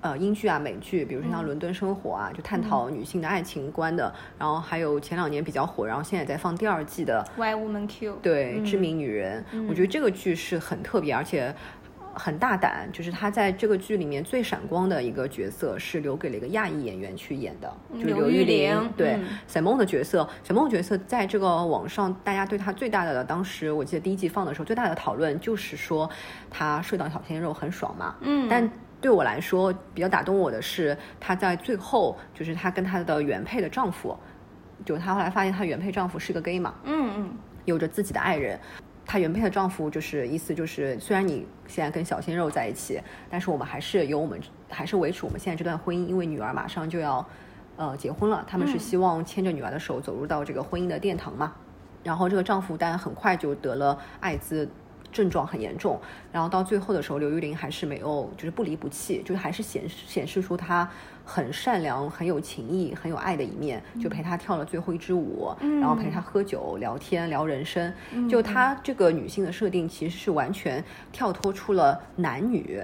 [0.02, 4.14] 呃，英剧啊，美剧，比如说像《伦敦生活》啊，就探讨女性的爱情观的。
[4.38, 8.14] 然后还有前两年比较火，然后现在在放第二季的《Why Woman Q》。
[8.22, 11.54] 对，知名女人，我觉得这个剧是很特别，而且
[12.14, 12.90] 很大胆。
[12.94, 18.90] 就是他在这个剧里面最闪光的一个角色是留给了一个亚裔演员去演的，就是刘玉玲。
[18.96, 26.10] 对，沈梦的角色，沈梦角色在这个网上，大家对她最大的，当时我记得第一季放的时候，最大的讨论就是说
[26.50, 28.16] 她睡到小鲜肉很爽嘛。
[28.22, 28.72] 嗯，但。
[29.02, 34.18] 对我来说，比较打动我的是，她在最后，就是她跟她的原配的丈夫，
[34.86, 38.60] 就她后来发现她原配丈夫是个 gay 嘛，嗯嗯，有着自己的爱人，
[39.06, 47.26] 她原配的丈夫就是意思就是，虽然你现在跟小鲜肉在一起，但是我们还是有我们还是维持我们现在这段婚姻，因为女儿马上就要
[47.78, 51.54] 呃结婚了，他们是希望牵着女儿的手走入到这个婚姻的殿堂嘛，
[52.04, 54.70] 然后这个丈夫当然很快就得了艾滋。
[55.12, 56.00] 症状很严重，
[56.32, 60.90] 然后到最后的时候，刘玉玲还是没有，就是不离不弃，就是还是显显示出她
[61.24, 67.94] 很善良、很有情义、很有爱的一面，就陪她跳了最后一支舞，然后陪她喝酒、聊天、聊人生。
[68.30, 72.82] 就她这个女性的设定，其实是完全跳脱出了男女。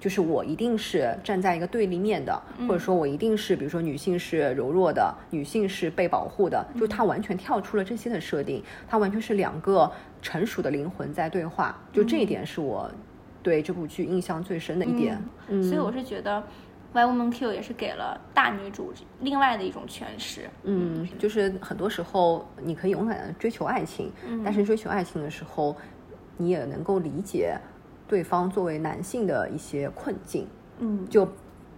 [0.00, 9.90] 就是我一定是站在一个对立面的，或者说我一定是，比如说女性是柔弱的，女性是被保护的，就她完全跳出了这些的设定，她完全是两个
[10.24, 12.90] 成熟的灵魂在对话，就这一点是我
[13.42, 15.22] 对这部剧印象最深的一点。
[15.62, 16.40] 所以我是觉得
[16.92, 20.48] 《Why Woman Q》也是给了大女主另外的一种诠释。
[20.62, 24.10] 嗯，就是很多时候你可以勇敢的追求爱情，
[24.42, 25.76] 但是追求爱情的时候，
[26.38, 27.56] 你也能够理解。
[28.06, 30.46] 对方作为男性的一些困境，
[30.78, 31.26] 嗯，就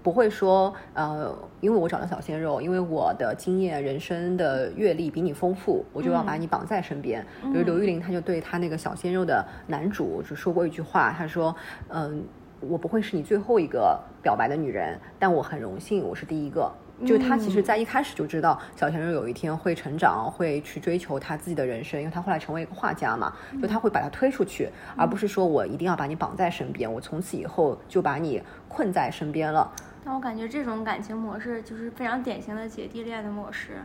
[0.07, 7.27] 不会说，呃，因为我找了小鲜肉，因为我的经验、人生的阅历比你丰富，我就要把你绑在身边。
[7.43, 11.53] 比如刘玉玲，她就对她那个小鲜肉的男主就说过一句话，她说，
[11.89, 12.23] 嗯，
[12.61, 16.73] 我不会是你最后一个表白的女人，但我很荣幸我是第一个。
[17.05, 23.35] 就他其实，在一开始就知道小鲜肉有一天会成长，会去追求他自己的人生，因为他后来成为一个画家嘛。
[23.61, 29.71] 就他会把他推出去，而不是说我一定要把你绑在身边，我从此以后就把你困在身边了。
[30.07, 33.79] 但我感觉这种感情模式就是非常典型的姐弟恋的模式。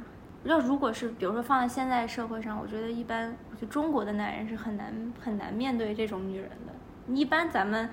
[0.44, 7.14] 要如果是比如说放在现在社会上，我觉得一般，我觉得中国的男人是很难很难面对这种女人的。
[7.14, 7.90] 一般咱们。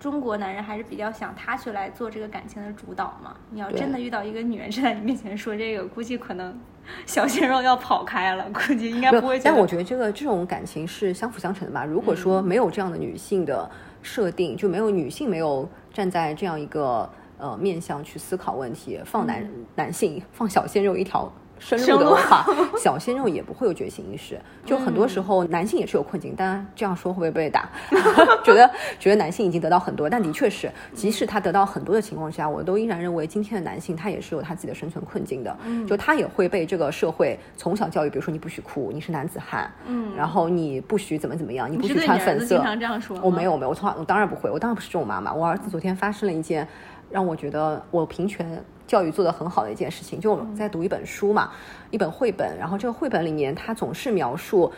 [0.00, 3.34] 中国男人还是比较想他去来做这个感情的主导嘛？
[3.50, 6.58] 你要真的遇到一个女人站在你面前说这个，估计可能
[7.04, 9.38] 小鲜肉要跑开了，估计应该不会。
[9.40, 11.84] 但我觉得这个这种感情是相辅相成的吧。
[11.84, 13.68] 如果说没有这样的女性的
[14.00, 22.44] 设定，就没有女性没有站在这样一个呃面向去思考问题，放男男性放小鲜肉一条深入的话，
[22.78, 24.38] 小鲜肉也不会有觉醒意识。
[24.64, 26.36] 就很多时候，男性也是有困境。
[26.36, 27.68] 当然这样说会不会被打？
[28.44, 28.70] 觉得
[29.00, 35.56] 觉得男性已经得到很多，但的确是，即使他得到很多的情况下，我都依然认为今天的男性他也是有他自己的生存困境的。
[35.84, 42.54] 就他也会被这个社会从小教育，比如说你不许哭，你是男子汉，嗯，然后你不许怎么怎么样，你不许穿粉色。
[42.54, 43.18] 经常这样说。
[43.20, 45.34] 我没有没有，我从来我当然不会，我当然不是这种妈妈。
[45.34, 46.68] 我儿子昨天发生了一件
[47.10, 48.64] 让我觉得我平权。
[48.86, 51.50] 教育做得很好的一件事情，就我们在读一本书嘛，
[51.90, 54.72] 一本绘本，然后这个绘本里面，它总是描述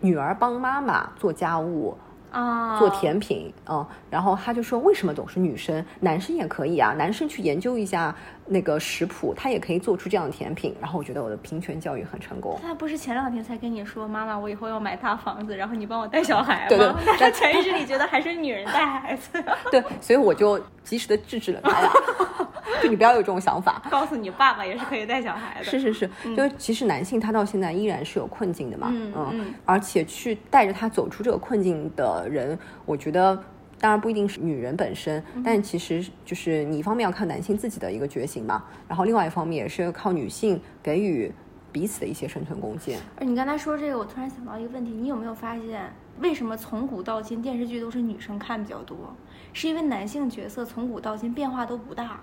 [0.00, 1.96] 女儿帮妈妈做家务。
[2.30, 6.92] 啊，做甜品，嗯，然后他就说，为什么总是女生，男生也可以啊？
[6.96, 8.14] 男生去研究一下
[8.46, 10.74] 那个食谱，他也可以做出这样的甜品。
[10.80, 12.58] 然后我觉得我的平权教育很成功。
[12.62, 16.68] 他不是前两天才跟你说，妈妈，我以后要买大房子，然后你帮我带小孩吗？
[16.68, 19.42] 对对，他潜意识里觉得还是女人带孩子。
[19.70, 21.90] 对，所以我就及时的制止了他呀。
[22.82, 25.64] 就你不要有这种想法，告诉你爸爸也是可以带小孩的。
[25.64, 33.34] 是是是，就是其实男性他到现在依然是有困境的嘛，嗯嗯，而且去带着他走出这个困境的人，我觉得
[33.78, 41.32] 当然不一定是女人本身，但其实就是你一方面要看男性自己的一个觉醒嘛，然后另外一方面也是靠女性给予
[41.72, 42.98] 彼此的一些生存贡献。
[43.16, 48.96] 而你刚才说这个，我突然想到一个问题，你有没有发现，为什么从古到今电视剧都是女生看比较多？
[49.52, 52.20] 是因为男性角色从古到今变化都不大。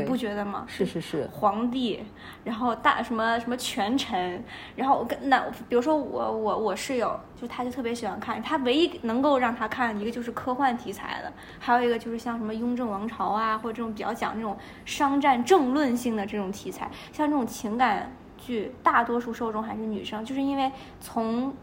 [0.00, 0.64] 你不觉得吗？
[0.66, 2.02] 是是是，皇帝，
[2.44, 4.42] 然后大什么什么权臣，
[4.76, 20.70] 然后我跟那比如说我我我室友，就他就特别喜欢看，他唯一能够让他看一个就是科幻题材的，还有一个就是像什么雍正王朝啊，或者这种比较讲这种商战政论性的这种题材，像这种情感剧，大多数受众还是女生，就是因为
[21.00, 21.54] 从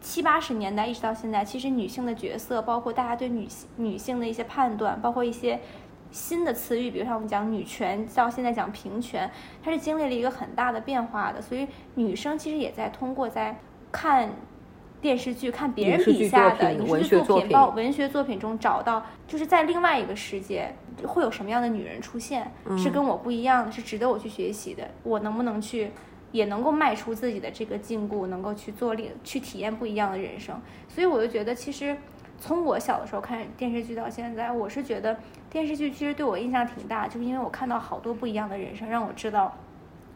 [0.00, 5.60] 七八十年代一直到现在，其实女性的角色，包括大家对女性女性的一些判断，包括一些。
[6.12, 9.28] 新的词语，比如像我们讲女权，到现在讲平权，
[9.64, 11.40] 它是经历了一个很大的变化的。
[11.40, 13.58] 所以女生其实也在通过在
[13.90, 14.28] 看
[15.00, 24.88] 电视剧、看别人笔下的影视剧作品、包文学作品中找到，就是在另外一个世界会有什么样的女人出现，是跟我不一样的，是值得我去学习的。
[25.02, 25.90] 我能不能去，
[26.30, 30.60] 也能够迈出自己的这个禁锢，能够去做另去体验不一样的人生。
[30.88, 31.96] 所以我就觉得，其实
[32.38, 35.16] 从我小的时候看电视剧到现在，我是觉得。
[35.52, 39.54] 电视剧其实对我印象挺大，就是因为我看到好多不一样的人生，让我知道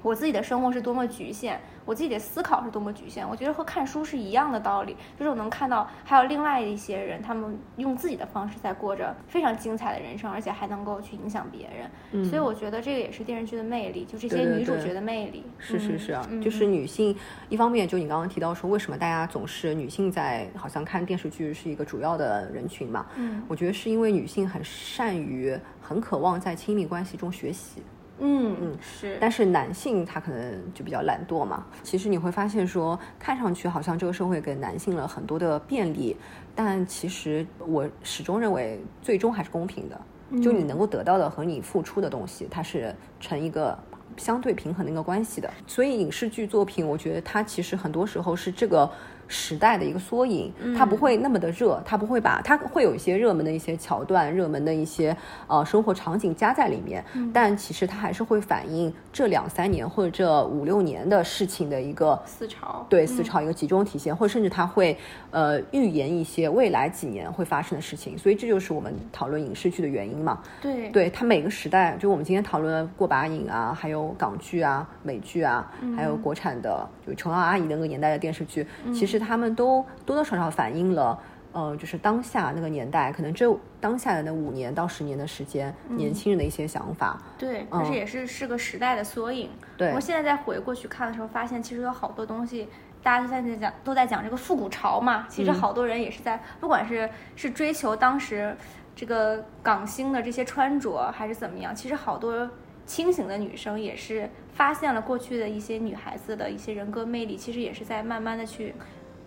[0.06, 1.58] 我自己的生活是多么局限。
[1.84, 11.90] 我自己的思考是多么局限，我觉得和看书是一样的道理，就是我能看到还有另外一些人，他们用自己的方式在过着非常精彩的人生，而且还能够去影响别人。
[12.10, 15.44] 嗯，所以我觉得这个也是电视剧的魅力，就这些女主角的魅力。
[15.58, 17.16] 是是是啊，就是女性
[17.48, 23.06] 一方面，就你刚刚提到说，为什么大家总是女性在好像看电视剧是一个主要的人群嘛？
[23.14, 27.80] 嗯，我觉得是因为女性很善于、很渴望在亲密关系中学习。
[28.18, 31.66] 嗯嗯是，但是男性他可能就比较懒惰嘛。
[31.82, 36.16] 其实你会发现说，看上去好像这个社会给男性了很多的便利，
[36.54, 40.00] 但其实我始终认为最终还是公平的。
[40.42, 43.78] 就你能够得到的和你付出的东西，它是成一个
[44.16, 45.50] 相对平衡的一个关系的。
[45.66, 48.90] 所以影视剧作品，我觉得它其实很多时候是这个。
[49.28, 55.16] 时代的一个缩影，它不会那么的热，它不会把它会有一些热门的一些桥段、热门的一些
[55.48, 64.96] 呃生活场景加在里面，但其实它还是会反映这两三年或者这五六年的事情的一个思潮，对思潮一个集中体现，或者甚至它会
[65.32, 70.40] 呃预言一些未来几年会发生的事情，所以这就是我们讨论影视剧的原因嘛。
[70.62, 78.64] 对，对它每个时代，就我们今天讨论过把瘾啊，还有港剧啊、美剧啊，还有国产的就琼瑶阿姨那个年代的电视剧，
[78.94, 79.15] 其实。
[79.18, 81.18] 他们都多多少少反映了，
[81.52, 83.50] 呃，就是当下那个年代，可能这
[83.80, 87.20] 当下的那五年到十年的时间，年轻人的一些想法。
[87.38, 89.48] 对，而且也是是个时代的缩影。
[89.76, 92.68] 对，我现在再回过去看的时候，发现其实有好多东西，
[93.02, 95.26] 大家现在在讲，都在讲这个复古潮嘛。
[95.28, 98.56] 其实好多人也是在，不管是是追求当时
[98.94, 102.48] 这个港星的这些穿着，还是怎么样，其实好多
[102.84, 108.74] 清醒的女生也是发现了过去的一些女孩子的一些人格魅力，其实也是在慢慢的去。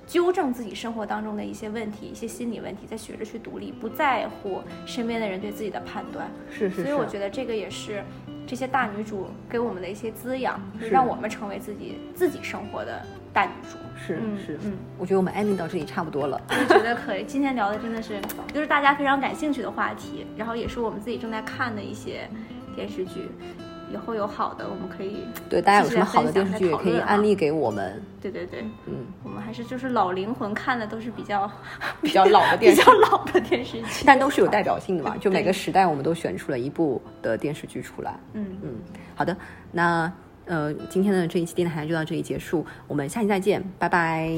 [0.10, 6.28] 纠正自己生活当中的一些问题、一些心理问题，在学着去独立，不在乎身边的人对自己的判断。
[6.50, 6.82] 是是。
[6.82, 8.04] 所以我觉得这个也是
[8.48, 13.00] 这些大女主给我们的一些滋养，让我们成为自己自己生活的
[13.32, 13.78] 大女主。
[13.96, 16.42] 是是嗯，我觉得我们安利到这里差不多了。
[16.50, 17.24] 我觉得可以。
[17.26, 18.20] 今天聊的真的是
[18.52, 22.28] 就是大家非常感兴趣的话题，然后也是我们自己正在看的一些
[22.76, 23.30] 电视剧。
[23.92, 28.02] 以后有好的我们可以对大家有什么好的电视剧也可以安利给我们。
[28.22, 31.50] 对对对嗯我们还是就是老灵魂看的都是比较
[32.02, 38.46] 比较老的电视 比较老的电视剧 但都是有代表性的嘛 就每个时代我们都选出了一部的电视剧出来嗯。
[38.62, 38.76] 嗯
[39.16, 39.36] 好的
[39.72, 40.12] 那
[40.46, 44.30] 呃今天的这一期电台就到这里结束我们下期再见拜拜。